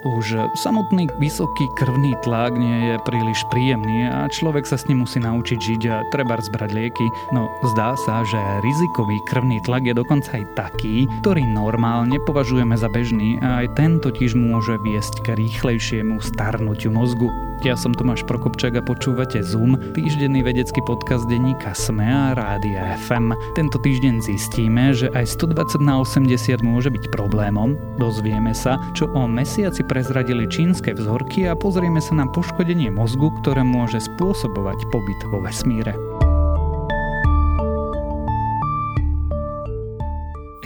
Už 0.00 0.56
samotný 0.56 1.12
vysoký 1.20 1.68
krvný 1.76 2.16
tlak 2.24 2.56
nie 2.56 2.88
je 2.88 2.94
príliš 3.04 3.44
príjemný 3.52 4.08
a 4.08 4.32
človek 4.32 4.64
sa 4.64 4.80
s 4.80 4.88
ním 4.88 5.04
musí 5.04 5.20
naučiť 5.20 5.60
žiť 5.60 5.82
a 5.92 6.08
treba 6.08 6.40
zbrať 6.40 6.72
lieky. 6.72 7.06
No 7.36 7.52
zdá 7.60 7.92
sa, 8.00 8.24
že 8.24 8.40
rizikový 8.64 9.20
krvný 9.28 9.60
tlak 9.60 9.84
je 9.84 9.92
dokonca 9.92 10.40
aj 10.40 10.44
taký, 10.56 11.04
ktorý 11.20 11.44
normálne 11.44 12.16
považujeme 12.24 12.80
za 12.80 12.88
bežný 12.88 13.36
a 13.44 13.60
aj 13.60 13.76
ten 13.76 14.00
totiž 14.00 14.32
môže 14.40 14.80
viesť 14.80 15.20
k 15.20 15.36
rýchlejšiemu 15.36 16.16
starnutiu 16.24 16.88
mozgu. 16.88 17.49
Ja 17.60 17.76
som 17.76 17.92
Tomáš 17.92 18.24
Prokopčák 18.24 18.80
a 18.80 18.82
počúvate 18.82 19.44
Zoom, 19.44 19.76
týždenný 19.92 20.40
vedecký 20.40 20.80
podcast 20.80 21.28
denníka 21.28 21.76
SME 21.76 22.08
a 22.08 22.32
Rádia 22.32 22.96
FM. 22.96 23.36
Tento 23.52 23.76
týždeň 23.76 24.24
zistíme, 24.24 24.96
že 24.96 25.12
aj 25.12 25.36
120 25.36 25.84
na 25.84 26.00
80 26.00 26.64
môže 26.64 26.88
byť 26.88 27.12
problémom. 27.12 27.76
Dozvieme 28.00 28.56
sa, 28.56 28.80
čo 28.96 29.12
o 29.12 29.28
mesiaci 29.28 29.84
prezradili 29.84 30.48
čínske 30.48 30.96
vzorky 30.96 31.52
a 31.52 31.52
pozrieme 31.52 32.00
sa 32.00 32.16
na 32.16 32.24
poškodenie 32.32 32.88
mozgu, 32.88 33.28
ktoré 33.44 33.60
môže 33.60 34.00
spôsobovať 34.00 34.80
pobyt 34.88 35.20
vo 35.28 35.44
vesmíre. 35.44 35.92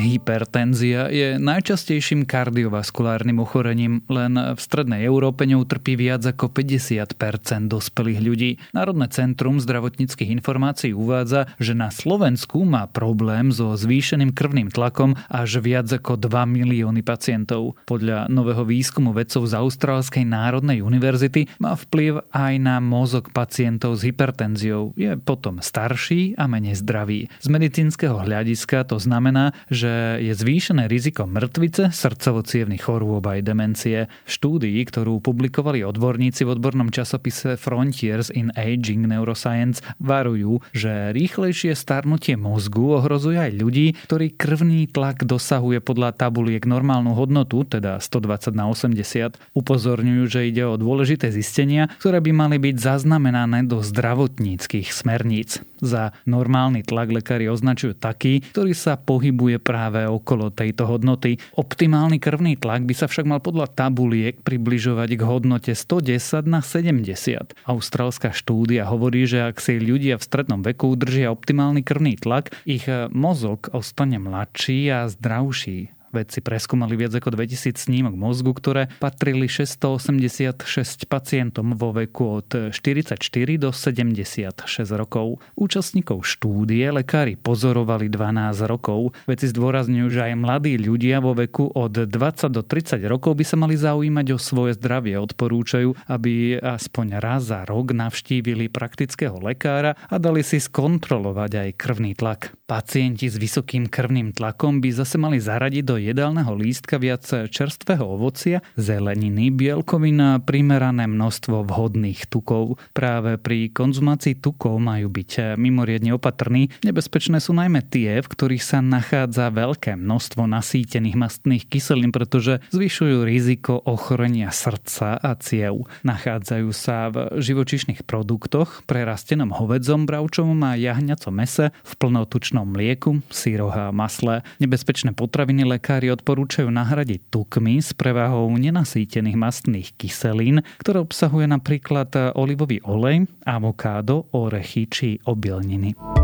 Hypertenzia 0.05 1.09
je 1.09 1.41
najčastejším 1.41 2.29
kardiovaskulárnym 2.29 3.41
ochorením, 3.41 4.05
len 4.13 4.37
v 4.37 4.61
strednej 4.61 5.01
Európe 5.09 5.49
ňou 5.49 5.65
trpí 5.65 5.97
viac 5.97 6.21
ako 6.29 6.53
50% 6.53 7.73
dospelých 7.73 8.21
ľudí. 8.21 8.51
Národné 8.77 9.09
centrum 9.09 9.57
zdravotníckých 9.57 10.29
informácií 10.29 10.93
uvádza, 10.93 11.49
že 11.57 11.73
na 11.73 11.89
Slovensku 11.89 12.69
má 12.69 12.85
problém 12.85 13.49
so 13.49 13.73
zvýšeným 13.73 14.37
krvným 14.37 14.69
tlakom 14.69 15.17
až 15.33 15.65
viac 15.65 15.89
ako 15.89 16.21
2 16.21 16.29
milióny 16.53 17.01
pacientov. 17.01 17.81
Podľa 17.89 18.29
nového 18.29 18.69
výskumu 18.69 19.17
vedcov 19.17 19.49
z 19.49 19.57
Austrálskej 19.57 20.29
národnej 20.29 20.85
univerzity 20.85 21.49
má 21.57 21.73
vplyv 21.81 22.29
aj 22.29 22.53
na 22.61 22.77
mozog 22.77 23.33
pacientov 23.33 23.97
s 23.97 24.05
hypertenziou. 24.05 24.93
Je 25.01 25.17
potom 25.17 25.65
starší 25.65 26.37
a 26.37 26.45
menej 26.45 26.77
zdravý. 26.85 27.33
Z 27.41 27.49
medicínskeho 27.49 28.21
hľadiska 28.21 28.85
to 28.85 29.01
znamená, 29.01 29.57
že 29.73 29.94
je 30.23 30.33
zvýšené 30.33 30.89
riziko 30.89 31.29
mŕtvice, 31.29 31.93
srdcovo 31.93 32.47
chorôb 32.81 33.25
aj 33.27 33.41
demencie. 33.45 34.07
V 34.25 34.31
štúdii, 34.31 34.81
ktorú 34.89 35.21
publikovali 35.21 35.85
odborníci 35.85 36.49
v 36.49 36.53
odbornom 36.57 36.89
časopise 36.89 37.61
Frontiers 37.61 38.33
in 38.33 38.51
Aging 38.57 39.05
Neuroscience, 39.05 39.85
varujú, 40.01 40.65
že 40.73 41.13
rýchlejšie 41.13 41.77
starnutie 41.77 42.39
mozgu 42.41 43.01
ohrozuje 43.01 43.39
aj 43.39 43.53
ľudí, 43.55 43.87
ktorí 44.09 44.35
krvný 44.35 44.89
tlak 44.91 45.29
dosahuje 45.29 45.85
podľa 45.85 46.17
tabuliek 46.17 46.65
normálnu 46.65 47.13
hodnotu, 47.13 47.69
teda 47.69 48.01
120 48.01 48.57
na 48.57 48.65
80. 48.71 49.37
Upozorňujú, 49.53 50.23
že 50.29 50.49
ide 50.49 50.65
o 50.65 50.81
dôležité 50.81 51.29
zistenia, 51.29 51.93
ktoré 52.01 52.25
by 52.25 52.33
mali 52.33 52.57
byť 52.61 52.77
zaznamenané 52.81 53.69
do 53.69 53.85
zdravotníckých 53.85 54.91
smerníc. 54.91 55.61
Za 55.85 56.17
normálny 56.25 56.81
tlak 56.81 57.13
lekári 57.13 57.45
označujú 57.53 57.93
taký, 57.93 58.41
ktorý 58.57 58.73
sa 58.73 58.97
pohybuje 58.97 59.61
práve 59.61 59.84
práve 59.85 60.09
okolo 60.09 60.49
tejto 60.49 60.89
hodnoty. 60.89 61.37
Optimálny 61.61 62.17
krvný 62.17 62.57
tlak 62.57 62.89
by 62.89 62.97
sa 62.97 63.05
však 63.05 63.29
mal 63.29 63.45
podľa 63.45 63.69
tabuliek 63.69 64.41
približovať 64.41 65.13
k 65.13 65.23
hodnote 65.29 65.73
110 65.77 66.49
na 66.49 66.65
70. 66.65 67.53
Austrálska 67.69 68.33
štúdia 68.33 68.89
hovorí, 68.89 69.29
že 69.29 69.45
ak 69.45 69.61
si 69.61 69.77
ľudia 69.77 70.17
v 70.17 70.25
strednom 70.25 70.65
veku 70.65 70.97
udržia 70.97 71.29
optimálny 71.29 71.85
krvný 71.85 72.17
tlak, 72.17 72.57
ich 72.65 72.89
mozog 73.13 73.69
ostane 73.77 74.17
mladší 74.17 74.89
a 74.89 75.05
zdravší. 75.13 75.93
Vedci 76.15 76.39
preskúmali 76.39 76.95
viac 76.95 77.19
ako 77.19 77.35
2000 77.35 77.75
snímok 77.75 78.15
mozgu, 78.15 78.55
ktoré 78.55 78.87
patrili 79.03 79.51
686 79.51 81.11
pacientom 81.11 81.75
vo 81.75 81.91
veku 81.91 82.39
od 82.39 82.71
44 82.71 83.19
do 83.59 83.75
76 83.75 84.63
rokov. 84.95 85.43
Účastníkov 85.59 86.23
štúdie 86.23 86.87
lekári 86.95 87.35
pozorovali 87.35 88.07
12 88.07 88.71
rokov. 88.71 89.11
Vedci 89.27 89.51
zdôrazňujú, 89.51 90.07
že 90.07 90.21
aj 90.31 90.35
mladí 90.39 90.79
ľudia 90.79 91.19
vo 91.19 91.35
veku 91.35 91.67
od 91.75 92.07
20 92.07 92.15
do 92.55 92.63
30 92.63 93.03
rokov 93.11 93.35
by 93.35 93.43
sa 93.43 93.59
mali 93.59 93.75
zaujímať 93.75 94.27
o 94.31 94.39
svoje 94.39 94.79
zdravie. 94.79 95.19
Odporúčajú, 95.19 95.99
aby 96.07 96.63
aspoň 96.63 97.19
raz 97.19 97.51
za 97.51 97.67
rok 97.67 97.91
navštívili 97.91 98.71
praktického 98.71 99.43
lekára 99.43 99.99
a 100.07 100.17
dali 100.23 100.47
si 100.47 100.63
skontrolovať 100.63 101.51
aj 101.59 101.69
krvný 101.75 102.15
tlak. 102.15 102.55
Pacienti 102.65 103.29
s 103.29 103.37
vysokým 103.37 103.91
krvným 103.91 104.33
tlakom 104.33 104.79
by 104.79 104.89
zase 104.95 105.21
mali 105.21 105.43
zaradiť 105.43 105.85
do 105.85 106.01
jedálneho 106.05 106.53
lístka 106.53 107.01
viac 107.01 107.25
čerstvého 107.25 108.05
ovocia, 108.05 108.61
zeleniny, 108.77 109.49
bielkovín 109.49 110.21
a 110.21 110.31
primerané 110.43 111.09
množstvo 111.09 111.65
vhodných 111.65 112.29
tukov. 112.29 112.77
Práve 112.93 113.41
pri 113.41 113.73
konzumácii 113.73 114.37
tukov 114.37 114.77
majú 114.77 115.09
byť 115.09 115.57
mimoriadne 115.57 116.13
opatrní. 116.13 116.69
Nebezpečné 116.85 117.41
sú 117.41 117.57
najmä 117.57 117.81
tie, 117.89 118.21
v 118.21 118.29
ktorých 118.29 118.65
sa 118.65 118.79
nachádza 118.85 119.49
veľké 119.49 119.97
množstvo 119.97 120.45
nasýtených 120.45 121.17
mastných 121.17 121.65
kyselín, 121.65 122.13
pretože 122.13 122.61
zvyšujú 122.71 123.25
riziko 123.25 123.81
ochorenia 123.81 124.53
srdca 124.53 125.17
a 125.17 125.33
ciev. 125.41 125.89
Nachádzajú 126.05 126.69
sa 126.75 127.09
v 127.09 127.41
živočišných 127.41 128.05
produktoch, 128.05 128.85
prerastenom 128.85 129.55
hovedzom, 129.55 130.05
bravčovom 130.05 130.61
a 130.67 130.77
jahňacom 130.77 131.35
mese, 131.35 131.73
v 131.73 131.93
plnotučnom 131.97 132.67
mlieku, 132.69 133.23
síroch 133.31 133.75
a 133.75 133.89
masle. 133.95 134.45
Nebezpečné 134.61 135.17
potraviny 135.17 135.65
lekári 135.85 136.09
odporúčajú 136.17 136.73
nahradiť 136.73 137.29
tukmi 137.29 137.77
s 137.77 137.93
prevahou 137.93 138.49
nenasýtených 138.57 139.37
mastných 139.37 139.93
kyselín, 140.01 140.65
ktoré 140.81 141.05
obsahuje 141.05 141.45
napríklad 141.45 142.09
olivový 142.41 142.81
olej, 142.89 143.29
avokádo, 143.45 144.25
orechy 144.33 144.89
či 144.89 145.21
obilniny. 145.29 146.24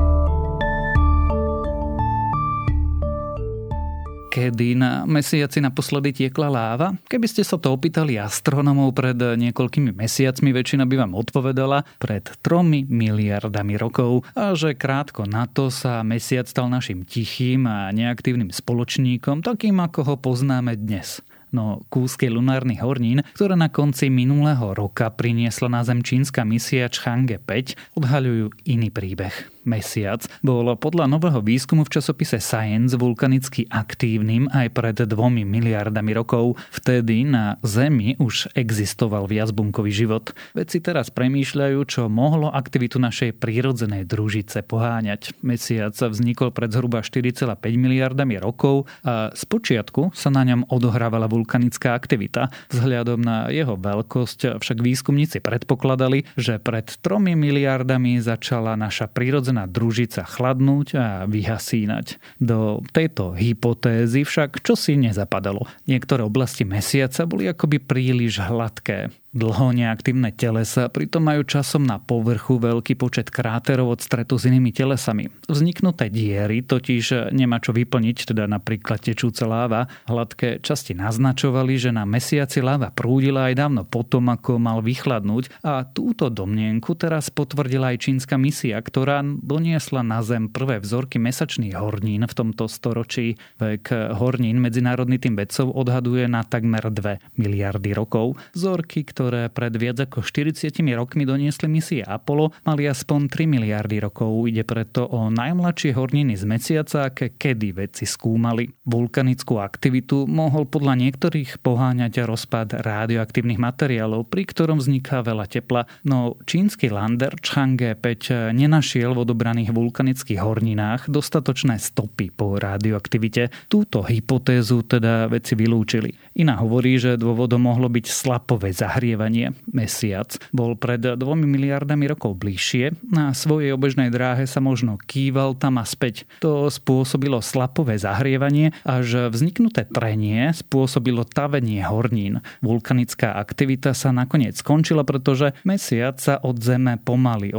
Kedy 4.31 4.79
na 4.79 5.03
mesiaci 5.11 5.59
naposledy 5.59 6.15
tiekla 6.15 6.47
láva? 6.47 6.95
Keby 7.11 7.27
ste 7.27 7.43
sa 7.43 7.59
to 7.59 7.75
opýtali 7.75 8.15
astronomov 8.15 8.95
pred 8.95 9.19
niekoľkými 9.19 9.91
mesiacmi, 9.91 10.55
väčšina 10.55 10.87
by 10.87 10.95
vám 11.03 11.19
odpovedala 11.19 11.83
pred 11.99 12.23
tromi 12.39 12.87
miliardami 12.87 13.75
rokov 13.75 14.23
a 14.39 14.55
že 14.55 14.79
krátko 14.79 15.27
na 15.27 15.51
to 15.51 15.75
sa 15.75 16.07
mesiac 16.07 16.47
stal 16.47 16.71
našim 16.71 17.03
tichým 17.03 17.67
a 17.67 17.91
neaktívnym 17.91 18.55
spoločníkom, 18.55 19.43
takým 19.43 19.83
ako 19.83 20.07
ho 20.07 20.15
poznáme 20.15 20.79
dnes 20.79 21.19
no 21.51 21.83
kúsky 21.91 22.31
lunárnych 22.31 22.79
hornín, 22.79 23.27
ktoré 23.35 23.59
na 23.59 23.69
konci 23.69 24.07
minulého 24.09 24.71
roka 24.71 25.11
priniesla 25.11 25.67
na 25.67 25.83
Zem 25.83 26.01
čínska 26.01 26.47
misia 26.47 26.87
Chang'e 26.87 27.43
5, 27.43 27.99
odhaľujú 27.99 28.55
iný 28.71 28.89
príbeh. 28.95 29.35
Mesiac 29.67 30.25
bol 30.41 30.73
podľa 30.79 31.11
nového 31.11 31.45
výskumu 31.45 31.85
v 31.85 32.01
časopise 32.01 32.41
Science 32.41 32.97
vulkanicky 32.97 33.69
aktívnym 33.69 34.49
aj 34.53 34.69
pred 34.73 34.97
dvomi 34.97 35.45
miliardami 35.45 36.17
rokov. 36.17 36.57
Vtedy 36.71 37.27
na 37.27 37.61
Zemi 37.61 38.17
už 38.17 38.55
existoval 38.57 39.29
viacbunkový 39.29 39.93
život. 39.93 40.33
Vedci 40.57 40.81
teraz 40.81 41.13
premýšľajú, 41.13 41.79
čo 41.85 42.09
mohlo 42.09 42.49
aktivitu 42.49 42.97
našej 42.97 43.37
prírodzenej 43.37 44.09
družice 44.09 44.65
poháňať. 44.65 45.37
Mesiac 45.45 45.93
vznikol 45.93 46.55
pred 46.55 46.73
zhruba 46.73 47.05
4,5 47.05 47.51
miliardami 47.77 48.41
rokov 48.41 48.89
a 49.05 49.35
spočiatku 49.35 50.17
sa 50.17 50.33
na 50.33 50.47
ňom 50.47 50.71
odohrávala 50.71 51.27
vulkanická 51.27 51.93
aktivita. 51.93 52.49
Vzhľadom 52.73 53.21
na 53.21 53.51
jeho 53.53 53.75
veľkosť 53.77 54.63
však 54.63 54.79
výskumníci 54.79 55.43
predpokladali, 55.43 56.25
že 56.39 56.63
pred 56.63 56.87
3 56.89 57.35
miliardami 57.35 58.23
začala 58.23 58.79
naša 58.79 59.11
prírodzená 59.11 59.50
prirodzená 59.51 59.67
družica 59.67 60.23
chladnúť 60.23 60.89
a 60.95 61.07
vyhasínať. 61.27 62.23
Do 62.39 62.87
tejto 62.95 63.35
hypotézy 63.35 64.23
však 64.23 64.63
čosi 64.63 64.95
nezapadalo. 64.95 65.67
Niektoré 65.91 66.23
oblasti 66.23 66.63
mesiaca 66.63 67.27
boli 67.27 67.51
akoby 67.51 67.83
príliš 67.83 68.39
hladké. 68.39 69.11
Dlho 69.31 69.71
neaktívne 69.71 70.35
telesa 70.35 70.91
pritom 70.91 71.23
majú 71.23 71.47
časom 71.47 71.87
na 71.87 72.03
povrchu 72.03 72.59
veľký 72.59 72.99
počet 72.99 73.31
kráterov 73.31 73.95
od 73.95 74.03
stretu 74.03 74.35
s 74.35 74.51
inými 74.51 74.75
telesami. 74.75 75.31
Vzniknuté 75.47 76.11
diery 76.11 76.67
totiž 76.67 77.31
nemá 77.31 77.63
čo 77.63 77.71
vyplniť, 77.71 78.35
teda 78.35 78.51
napríklad 78.51 78.99
tečúca 78.99 79.47
láva. 79.47 79.87
Hladké 80.11 80.59
časti 80.59 80.99
naznačovali, 80.99 81.79
že 81.79 81.95
na 81.95 82.03
mesiaci 82.03 82.59
láva 82.59 82.91
prúdila 82.91 83.47
aj 83.47 83.55
dávno 83.55 83.87
potom, 83.87 84.35
ako 84.35 84.59
mal 84.59 84.83
vychladnúť 84.83 85.63
a 85.63 85.87
túto 85.87 86.27
domnienku 86.27 86.99
teraz 86.99 87.31
potvrdila 87.31 87.95
aj 87.95 88.11
čínska 88.11 88.35
misia, 88.35 88.83
ktorá 88.83 89.23
doniesla 89.23 90.03
na 90.03 90.27
Zem 90.27 90.51
prvé 90.51 90.83
vzorky 90.83 91.23
mesačných 91.23 91.79
hornín 91.79 92.27
v 92.27 92.35
tomto 92.35 92.67
storočí. 92.67 93.39
Vek 93.63 93.95
hornín 94.19 94.59
medzinárodný 94.59 95.23
tým 95.23 95.39
vedcov 95.39 95.71
odhaduje 95.71 96.27
na 96.27 96.43
takmer 96.43 96.91
2 96.91 97.39
miliardy 97.39 97.95
rokov. 97.95 98.35
Vzorky, 98.59 99.07
ktoré 99.21 99.53
pred 99.53 99.77
viac 99.77 100.01
ako 100.01 100.25
40 100.25 100.81
rokmi 100.97 101.29
doniesli 101.29 101.69
misie 101.69 102.01
Apollo, 102.01 102.57
mali 102.65 102.89
aspoň 102.89 103.29
3 103.29 103.53
miliardy 103.53 104.01
rokov. 104.01 104.49
Ide 104.49 104.65
preto 104.65 105.05
o 105.13 105.29
najmladšie 105.29 105.93
horniny 105.93 106.41
z 106.41 106.49
mesiaca, 106.49 107.13
aké 107.13 107.37
kedy 107.37 107.77
vedci 107.77 108.09
skúmali. 108.09 108.73
Vulkanickú 108.89 109.61
aktivitu 109.61 110.25
mohol 110.25 110.65
podľa 110.65 110.97
niektorých 111.05 111.61
poháňať 111.61 112.25
rozpad 112.25 112.81
radioaktívnych 112.81 113.61
materiálov, 113.61 114.25
pri 114.25 114.49
ktorom 114.49 114.81
vzniká 114.81 115.21
veľa 115.21 115.45
tepla, 115.53 115.85
no 116.09 116.41
čínsky 116.49 116.89
lander 116.89 117.37
Chang'e 117.45 118.01
5 118.01 118.57
nenašiel 118.57 119.13
v 119.13 119.29
odobraných 119.29 119.77
vulkanických 119.77 120.41
horninách 120.41 121.13
dostatočné 121.13 121.77
stopy 121.77 122.33
po 122.33 122.57
radioaktivite. 122.57 123.53
Túto 123.69 124.01
hypotézu 124.01 124.81
teda 124.81 125.29
vedci 125.29 125.53
vylúčili. 125.53 126.30
Iná 126.39 126.63
hovorí, 126.63 126.95
že 126.97 127.19
dôvodom 127.19 127.67
mohlo 127.67 127.91
byť 127.91 128.07
slapové 128.07 128.71
zahrievanie. 128.71 129.53
Mesiac 129.69 130.39
bol 130.55 130.79
pred 130.79 131.03
dvomi 131.03 131.45
miliardami 131.45 132.07
rokov 132.07 132.39
bližšie. 132.39 132.95
Na 133.11 133.35
svojej 133.35 133.75
obežnej 133.75 134.15
dráhe 134.15 134.47
sa 134.47 134.63
možno 134.63 134.95
kýval 134.95 135.59
tam 135.59 135.83
a 135.83 135.85
späť. 135.85 136.25
To 136.39 136.71
spôsobilo 136.71 137.43
slapové 137.43 137.99
zahrievanie, 137.99 138.71
až 138.87 139.33
vzniknuté 139.33 139.91
trenie 139.91 140.55
spôsobilo 140.55 141.27
tavenie 141.27 141.83
hornín. 141.83 142.41
Vulkanická 142.63 143.35
aktivita 143.35 143.91
sa 143.91 144.15
nakoniec 144.15 144.55
skončila, 144.55 145.03
pretože 145.03 145.53
mesiac 145.67 146.23
sa 146.23 146.39
od 146.39 146.63
Zeme 146.63 147.01
pomaly 147.03 147.51
a 147.51 147.59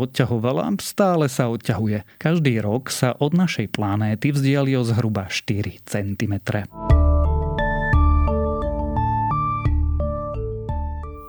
stále 0.80 1.26
sa 1.28 1.52
odťahuje. 1.52 2.18
Každý 2.18 2.64
rok 2.64 2.88
sa 2.94 3.14
od 3.18 3.36
našej 3.36 3.74
planéty 3.74 4.32
vzdiali 4.32 4.78
o 4.80 4.84
zhruba 4.88 5.28
4 5.28 5.84
cm. 5.84 6.34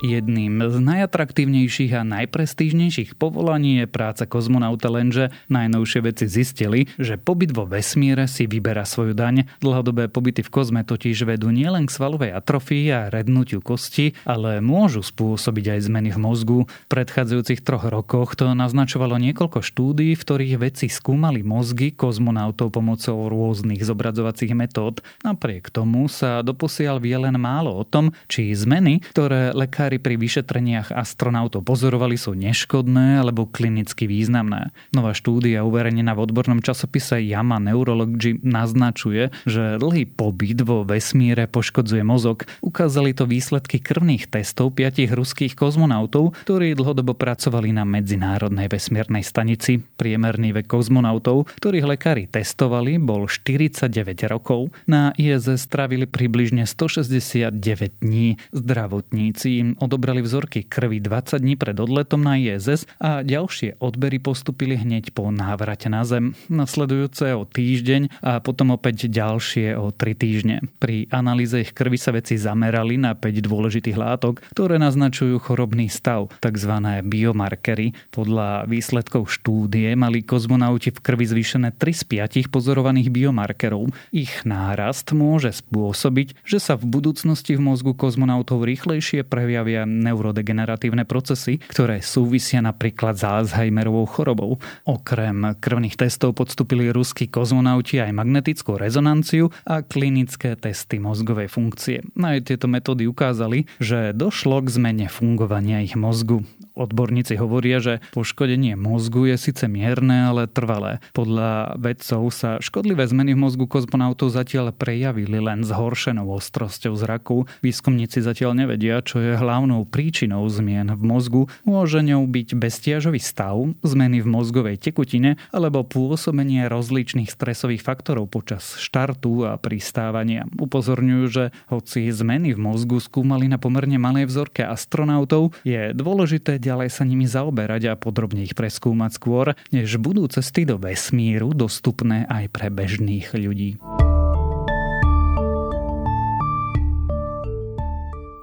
Jedným 0.02 0.58
z 0.66 0.82
najatraktívnejších 0.82 1.94
a 1.94 2.02
najprestížnejších 2.02 3.14
povolaní 3.14 3.78
je 3.78 3.86
práca 3.86 4.26
kozmonauta, 4.26 4.90
lenže 4.90 5.30
najnovšie 5.46 6.00
veci 6.02 6.26
zistili, 6.26 6.90
že 6.98 7.14
pobyt 7.14 7.54
vo 7.54 7.70
vesmíre 7.70 8.26
si 8.26 8.50
vyberá 8.50 8.82
svoju 8.82 9.14
daň. 9.14 9.46
Dlhodobé 9.62 10.10
pobyty 10.10 10.42
v 10.42 10.50
kozme 10.50 10.82
totiž 10.82 11.22
vedú 11.22 11.54
nielen 11.54 11.86
k 11.86 11.94
svalovej 11.94 12.34
atrofii 12.34 12.90
a 12.90 13.00
rednutiu 13.14 13.62
kosti, 13.62 14.18
ale 14.26 14.58
môžu 14.58 15.06
spôsobiť 15.06 15.78
aj 15.78 15.80
zmeny 15.86 16.10
v 16.10 16.18
mozgu. 16.18 16.58
V 16.66 16.88
predchádzajúcich 16.90 17.62
troch 17.62 17.86
rokoch 17.86 18.34
to 18.34 18.50
naznačovalo 18.58 19.22
niekoľko 19.22 19.62
štúdií, 19.62 20.18
v 20.18 20.24
ktorých 20.26 20.58
vedci 20.58 20.90
skúmali 20.90 21.46
mozgy 21.46 21.94
kozmonautov 21.94 22.74
pomocou 22.74 23.30
rôznych 23.30 23.86
zobrazovacích 23.86 24.50
metód. 24.50 24.98
Napriek 25.22 25.70
tomu 25.70 26.10
sa 26.10 26.42
doposiaľ 26.42 26.98
vie 26.98 27.14
len 27.14 27.38
málo 27.38 27.70
o 27.70 27.86
tom, 27.86 28.10
či 28.26 28.50
zmeny, 28.50 28.98
ktoré 29.14 29.54
lekári 29.54 29.91
lekári 29.92 30.00
pri 30.00 30.16
vyšetreniach 30.16 30.88
astronautov 30.96 31.68
pozorovali 31.68 32.16
sú 32.16 32.32
neškodné 32.32 33.20
alebo 33.20 33.44
klinicky 33.44 34.08
významné. 34.08 34.72
Nová 34.96 35.12
štúdia 35.12 35.68
uverejnená 35.68 36.16
v 36.16 36.24
odbornom 36.24 36.64
časopise 36.64 37.20
Yama 37.20 37.60
Neurology 37.60 38.40
naznačuje, 38.40 39.28
že 39.44 39.76
dlhý 39.76 40.08
pobyt 40.08 40.64
vo 40.64 40.88
vesmíre 40.88 41.44
poškodzuje 41.44 42.00
mozog. 42.00 42.48
Ukázali 42.64 43.12
to 43.12 43.28
výsledky 43.28 43.84
krvných 43.84 44.32
testov 44.32 44.72
piatich 44.80 45.12
ruských 45.12 45.52
kozmonautov, 45.52 46.32
ktorí 46.48 46.72
dlhodobo 46.72 47.12
pracovali 47.12 47.76
na 47.76 47.84
Medzinárodnej 47.84 48.72
vesmírnej 48.72 49.20
stanici. 49.20 49.76
Priemerný 49.76 50.56
vek 50.56 50.72
kozmonautov, 50.72 51.52
ktorých 51.60 51.84
lekári 51.84 52.24
testovali, 52.32 52.96
bol 52.96 53.28
49 53.28 53.92
rokov. 54.32 54.72
Na 54.88 55.12
ISS 55.20 55.68
strávili 55.68 56.08
približne 56.08 56.64
169 56.64 58.00
dní. 58.00 58.40
Zdravotníci 58.56 59.48
im 59.60 59.68
odobrali 59.82 60.22
vzorky 60.22 60.62
krvi 60.62 61.02
20 61.02 61.42
dní 61.42 61.58
pred 61.58 61.74
odletom 61.74 62.22
na 62.22 62.38
ISS 62.38 62.86
a 63.02 63.26
ďalšie 63.26 63.82
odbery 63.82 64.22
postupili 64.22 64.78
hneď 64.78 65.10
po 65.10 65.34
návrate 65.34 65.90
na 65.90 66.06
Zem, 66.06 66.38
nasledujúce 66.46 67.34
o 67.34 67.42
týždeň 67.42 68.22
a 68.22 68.38
potom 68.38 68.70
opäť 68.70 69.10
ďalšie 69.10 69.74
o 69.74 69.90
3 69.90 70.14
týždne. 70.14 70.56
Pri 70.78 71.10
analýze 71.10 71.66
ich 71.66 71.74
krvi 71.74 71.98
sa 71.98 72.14
veci 72.14 72.38
zamerali 72.38 72.94
na 72.94 73.18
5 73.18 73.42
dôležitých 73.42 73.98
látok, 73.98 74.46
ktoré 74.54 74.78
naznačujú 74.78 75.42
chorobný 75.42 75.90
stav, 75.90 76.30
tzv. 76.38 76.72
biomarkery. 77.02 77.98
Podľa 78.14 78.70
výsledkov 78.70 79.26
štúdie 79.26 79.98
mali 79.98 80.22
kozmonauti 80.22 80.94
v 80.94 81.02
krvi 81.02 81.26
zvýšené 81.26 81.74
3 81.74 81.90
z 81.90 82.04
5 82.46 82.54
pozorovaných 82.54 83.10
biomarkerov. 83.10 83.90
Ich 84.14 84.46
nárast 84.46 85.10
môže 85.10 85.50
spôsobiť, 85.50 86.46
že 86.46 86.62
sa 86.62 86.78
v 86.78 86.86
budúcnosti 86.86 87.58
v 87.58 87.64
mozgu 87.64 87.96
kozmonautov 87.96 88.62
rýchlejšie 88.62 89.24
prejavia 89.26 89.71
spôsobia 89.72 89.88
neurodegeneratívne 89.88 91.08
procesy, 91.08 91.56
ktoré 91.72 92.04
súvisia 92.04 92.60
napríklad 92.60 93.16
s 93.16 93.24
Alzheimerovou 93.24 94.04
chorobou. 94.04 94.60
Okrem 94.84 95.56
krvných 95.56 95.96
testov 95.96 96.36
podstúpili 96.36 96.92
ruskí 96.92 97.32
kozmonauti 97.32 97.96
aj 97.96 98.12
magnetickú 98.12 98.76
rezonanciu 98.76 99.48
a 99.64 99.80
klinické 99.80 100.60
testy 100.60 101.00
mozgovej 101.00 101.48
funkcie. 101.48 102.04
Aj 102.20 102.36
tieto 102.44 102.68
metódy 102.68 103.08
ukázali, 103.08 103.64
že 103.80 104.12
došlo 104.12 104.60
k 104.60 104.68
zmene 104.68 105.06
fungovania 105.08 105.80
ich 105.80 105.96
mozgu. 105.96 106.44
Odborníci 106.72 107.36
hovoria, 107.36 107.84
že 107.84 108.00
poškodenie 108.16 108.80
mozgu 108.80 109.28
je 109.28 109.36
síce 109.36 109.68
mierne, 109.68 110.32
ale 110.32 110.48
trvalé. 110.48 111.04
Podľa 111.12 111.76
vedcov 111.76 112.32
sa 112.32 112.56
škodlivé 112.64 113.04
zmeny 113.04 113.36
v 113.36 113.42
mozgu 113.44 113.68
kozmonautov 113.68 114.32
zatiaľ 114.32 114.72
prejavili 114.72 115.36
len 115.36 115.68
zhoršenou 115.68 116.32
ostrosťou 116.32 116.96
zraku. 116.96 117.44
Výskumníci 117.60 118.24
zatiaľ 118.24 118.56
nevedia, 118.56 119.04
čo 119.04 119.20
je 119.20 119.36
hlavnou 119.36 119.84
príčinou 119.84 120.48
zmien 120.48 120.96
v 120.96 121.02
mozgu. 121.04 121.42
Môže 121.68 122.00
ňou 122.00 122.24
byť 122.24 122.48
beztiažový 122.56 123.20
stav, 123.20 123.60
zmeny 123.84 124.24
v 124.24 124.32
mozgovej 124.32 124.80
tekutine 124.80 125.36
alebo 125.52 125.84
pôsobenie 125.84 126.72
rozličných 126.72 127.28
stresových 127.28 127.84
faktorov 127.84 128.32
počas 128.32 128.80
štartu 128.80 129.44
a 129.44 129.60
pristávania. 129.60 130.48
Upozorňujú, 130.56 131.24
že 131.28 131.44
hoci 131.68 132.08
zmeny 132.08 132.56
v 132.56 132.60
mozgu 132.64 132.96
skúmali 132.96 133.44
na 133.44 133.60
pomerne 133.60 134.00
malej 134.00 134.32
vzorke 134.32 134.64
astronautov, 134.64 135.52
je 135.68 135.92
dôležité 135.92 136.61
ďalej 136.62 136.88
sa 136.94 137.02
nimi 137.02 137.26
zaoberať 137.26 137.90
a 137.90 137.98
podrobne 137.98 138.46
ich 138.46 138.54
preskúmať 138.54 139.10
skôr, 139.18 139.58
než 139.74 139.98
budú 139.98 140.30
cesty 140.30 140.62
do 140.62 140.78
vesmíru 140.78 141.50
dostupné 141.50 142.22
aj 142.30 142.54
pre 142.54 142.70
bežných 142.70 143.34
ľudí. 143.34 143.82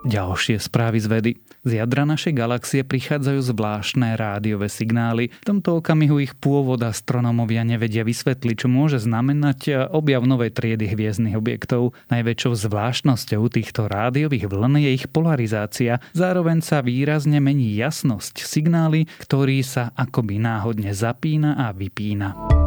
Ďalšie 0.09 0.57
správy 0.57 0.97
z 0.97 1.07
vedy. 1.07 1.31
Z 1.61 1.85
jadra 1.85 2.01
našej 2.01 2.33
galaxie 2.33 2.81
prichádzajú 2.81 3.45
zvláštne 3.53 4.17
rádiové 4.17 4.65
signály. 4.65 5.29
V 5.29 5.45
tomto 5.45 5.77
okamihu 5.77 6.17
ich 6.17 6.33
pôvod 6.33 6.81
astronómovia 6.81 7.61
nevedia 7.61 8.01
vysvetliť, 8.01 8.65
čo 8.65 8.67
môže 8.73 8.97
znamenať 8.97 9.91
objav 9.93 10.25
novej 10.25 10.49
triedy 10.49 10.89
hviezdnych 10.89 11.37
objektov. 11.37 11.93
Najväčšou 12.09 12.57
zvláštnosťou 12.57 13.53
týchto 13.53 13.85
rádiových 13.85 14.49
vln 14.49 14.81
je 14.81 14.89
ich 14.97 15.05
polarizácia. 15.13 16.01
Zároveň 16.17 16.65
sa 16.65 16.81
výrazne 16.81 17.37
mení 17.37 17.77
jasnosť 17.77 18.41
signály, 18.41 19.05
ktorý 19.21 19.61
sa 19.61 19.93
akoby 19.93 20.41
náhodne 20.41 20.89
zapína 20.89 21.53
a 21.53 21.69
vypína. 21.69 22.58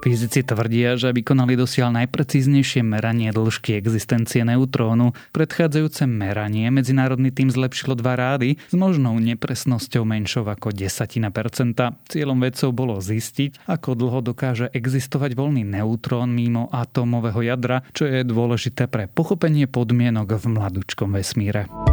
Fyzici 0.00 0.40
tvrdia, 0.40 0.96
že 0.96 1.12
vykonali 1.12 1.60
dosiaľ 1.60 1.92
najprecíznejšie 2.02 2.80
meranie 2.80 3.28
dĺžky 3.36 3.76
existencie 3.76 4.48
neutrónu. 4.48 5.12
Predchádzajúce 5.36 6.08
meranie 6.08 6.72
medzinárodný 6.72 7.28
tým 7.28 7.52
zlepšilo 7.52 7.92
dva 8.00 8.16
rády 8.16 8.56
s 8.56 8.74
možnou 8.74 9.20
nepresnosťou 9.20 10.08
menšou 10.08 10.48
ako 10.48 10.72
desatina 10.72 11.28
percenta. 11.28 12.00
Cieľom 12.08 12.40
vedcov 12.40 12.72
bolo 12.72 12.96
zistiť, 12.96 13.68
ako 13.68 13.92
dlho 13.92 14.20
dokáže 14.24 14.72
existovať 14.72 15.36
voľný 15.36 15.68
neutrón 15.68 16.32
mimo 16.32 16.72
atómového 16.72 17.44
jadra, 17.44 17.84
čo 17.92 18.08
je 18.08 18.24
dôležité 18.24 18.88
pre 18.88 19.04
pochopenie 19.04 19.68
podmienok 19.68 20.40
v 20.40 20.44
mladučkom 20.48 21.12
vesmíre. 21.12 21.89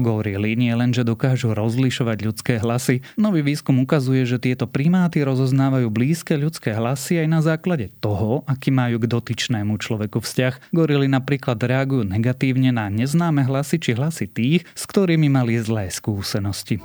Gorily 0.00 0.56
nie 0.56 0.72
len, 0.72 0.90
že 0.96 1.04
dokážu 1.04 1.52
rozlišovať 1.52 2.18
ľudské 2.24 2.54
hlasy, 2.56 3.04
nový 3.20 3.44
výskum 3.44 3.76
ukazuje, 3.84 4.24
že 4.24 4.40
tieto 4.40 4.64
primáty 4.64 5.20
rozoznávajú 5.20 5.92
blízke 5.92 6.32
ľudské 6.38 6.72
hlasy 6.72 7.20
aj 7.20 7.28
na 7.28 7.40
základe 7.44 7.92
toho, 8.00 8.46
aký 8.48 8.72
majú 8.72 8.96
k 8.96 9.10
dotyčnému 9.10 9.76
človeku 9.76 10.24
vzťah. 10.24 10.72
Gorily 10.72 11.12
napríklad 11.12 11.60
reagujú 11.60 12.08
negatívne 12.08 12.72
na 12.72 12.88
neznáme 12.88 13.44
hlasy 13.44 13.76
či 13.76 13.92
hlasy 13.92 14.26
tých, 14.32 14.64
s 14.72 14.82
ktorými 14.88 15.28
mali 15.28 15.60
zlé 15.60 15.92
skúsenosti. 15.92 16.80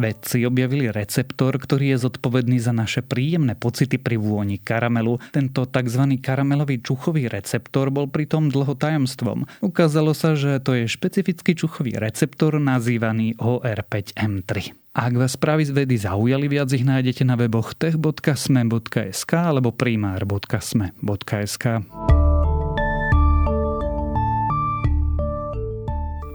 Vedci 0.00 0.48
objavili 0.48 0.88
receptor, 0.88 1.60
ktorý 1.60 1.92
je 1.92 2.08
zodpovedný 2.08 2.56
za 2.56 2.72
naše 2.72 3.04
príjemné 3.04 3.52
pocity 3.52 4.00
pri 4.00 4.16
vôni 4.16 4.56
karamelu. 4.56 5.20
Tento 5.28 5.68
tzv. 5.68 6.16
karamelový 6.24 6.80
čuchový 6.80 7.28
receptor 7.28 7.92
bol 7.92 8.08
pritom 8.08 8.48
dlho 8.48 8.72
tajomstvom. 8.80 9.44
Ukázalo 9.60 10.16
sa, 10.16 10.32
že 10.32 10.56
to 10.64 10.72
je 10.72 10.88
špecifický 10.88 11.52
čuchový 11.52 12.00
receptor 12.00 12.56
nazývaný 12.56 13.36
OR5M3. 13.36 14.72
Ak 14.96 15.12
vás 15.14 15.36
správy 15.36 15.68
z 15.68 15.76
vedy 15.76 16.00
zaujali, 16.00 16.48
viac 16.48 16.72
ich 16.72 16.82
nájdete 16.82 17.22
na 17.28 17.36
weboch 17.36 17.76
tech.sme.sk 17.76 19.32
alebo 19.36 19.70
primár.sme.sk. 19.70 21.64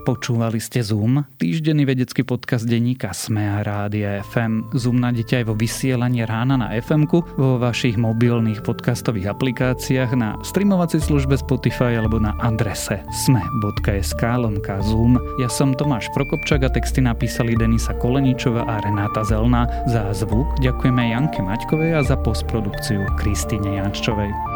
Počúvali 0.06 0.62
ste 0.62 0.86
Zoom, 0.86 1.26
týždenný 1.34 1.82
vedecký 1.82 2.22
podcast 2.22 2.62
denníka 2.62 3.10
Sme 3.10 3.42
a 3.42 3.66
Rádia 3.66 4.22
FM. 4.22 4.70
Zoom 4.70 5.02
nájdete 5.02 5.42
aj 5.42 5.44
vo 5.50 5.58
vysielaní 5.58 6.22
rána 6.22 6.54
na 6.54 6.70
fm 6.78 7.10
vo 7.34 7.58
vašich 7.58 7.98
mobilných 7.98 8.62
podcastových 8.62 9.34
aplikáciách, 9.34 10.14
na 10.14 10.38
streamovacej 10.46 11.02
službe 11.10 11.34
Spotify 11.34 11.98
alebo 11.98 12.22
na 12.22 12.38
adrese 12.38 13.02
sme.sk 13.26 14.22
lomka 14.22 14.78
Zoom. 14.78 15.18
Ja 15.42 15.50
som 15.50 15.74
Tomáš 15.74 16.06
Prokopčak 16.14 16.62
a 16.62 16.70
texty 16.70 17.02
napísali 17.02 17.58
Denisa 17.58 17.90
Koleničova 17.98 18.62
a 18.62 18.78
Renáta 18.86 19.26
Zelná. 19.26 19.66
Za 19.90 20.14
zvuk 20.14 20.46
ďakujeme 20.62 21.02
Janke 21.02 21.42
Maťkovej 21.42 21.98
a 21.98 22.06
za 22.06 22.14
postprodukciu 22.14 23.02
Kristine 23.18 23.82
Jančovej. 23.82 24.55